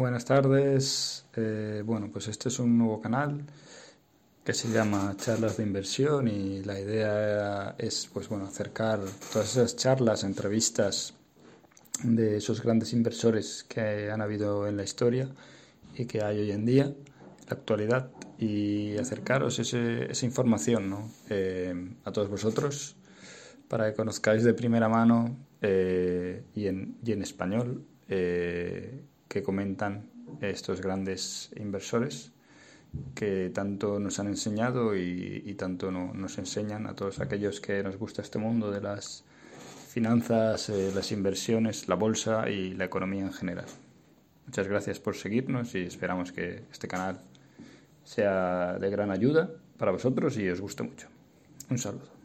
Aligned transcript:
Buenas 0.00 0.24
tardes. 0.24 1.26
Eh, 1.36 1.82
bueno, 1.84 2.08
pues 2.10 2.26
este 2.28 2.48
es 2.48 2.58
un 2.58 2.78
nuevo 2.78 3.02
canal 3.02 3.44
que 4.42 4.54
se 4.54 4.70
llama 4.70 5.14
Charlas 5.18 5.58
de 5.58 5.62
Inversión 5.62 6.26
y 6.26 6.64
la 6.64 6.80
idea 6.80 7.74
es, 7.76 8.08
pues 8.10 8.26
bueno, 8.26 8.46
acercar 8.46 9.00
todas 9.30 9.50
esas 9.58 9.76
charlas, 9.76 10.24
entrevistas 10.24 11.12
de 12.02 12.38
esos 12.38 12.62
grandes 12.62 12.94
inversores 12.94 13.62
que 13.68 14.10
han 14.10 14.22
habido 14.22 14.66
en 14.66 14.78
la 14.78 14.84
historia 14.84 15.28
y 15.94 16.06
que 16.06 16.22
hay 16.22 16.38
hoy 16.38 16.52
en 16.52 16.64
día, 16.64 16.84
en 16.84 17.46
la 17.46 17.52
actualidad, 17.52 18.10
y 18.38 18.96
acercaros 18.96 19.58
esa 19.58 20.24
información 20.24 20.88
¿no? 20.88 21.10
Eh, 21.28 21.74
a 22.06 22.10
todos 22.10 22.30
vosotros 22.30 22.96
para 23.68 23.90
que 23.90 23.96
conozcáis 23.96 24.44
de 24.44 24.54
primera 24.54 24.88
mano 24.88 25.36
eh, 25.60 26.42
y, 26.54 26.68
en, 26.68 26.96
y, 27.04 27.12
en, 27.12 27.20
español 27.20 27.84
eh, 28.08 29.04
que 29.30 29.44
comentan 29.44 30.10
estos 30.40 30.80
grandes 30.80 31.50
inversores 31.56 32.32
que 33.14 33.50
tanto 33.54 34.00
nos 34.00 34.18
han 34.18 34.26
enseñado 34.26 34.96
y, 34.96 35.54
tanto 35.56 35.92
nos 35.92 36.38
enseñan 36.38 36.88
a 36.88 36.94
todos 36.94 37.20
aquellos 37.20 37.60
que 37.60 37.82
nos 37.84 37.96
gusta 37.96 38.22
este 38.22 38.38
mundo 38.38 38.72
de 38.72 38.80
las 38.80 39.24
finanzas, 39.88 40.68
eh, 40.68 40.90
las 40.92 41.12
inversiones, 41.12 41.86
la 41.86 41.94
bolsa 41.94 42.50
y 42.50 42.74
la 42.74 42.86
economía 42.86 43.22
en 43.22 43.32
general. 43.32 43.66
Muchas 44.46 44.66
gracias 44.66 44.98
por 44.98 45.14
seguirnos 45.14 45.76
y 45.76 45.82
esperamos 45.82 46.32
que 46.32 46.64
este 46.72 46.88
canal 46.88 47.20
sea 48.02 48.78
de 48.80 48.90
gran 48.90 49.12
ayuda 49.12 49.48
para 49.78 49.92
vosotros 49.92 50.36
y 50.38 50.48
os 50.48 50.60
guste 50.60 50.82
mucho. 50.82 51.06
Un 51.70 51.78
saludo. 51.78 52.19